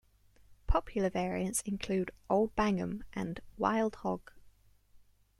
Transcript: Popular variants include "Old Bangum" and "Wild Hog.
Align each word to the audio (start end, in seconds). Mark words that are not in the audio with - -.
Popular 0.65 1.11
variants 1.11 1.61
include 1.61 2.09
"Old 2.27 2.55
Bangum" 2.55 3.03
and 3.13 3.39
"Wild 3.59 3.97
Hog. 3.97 4.31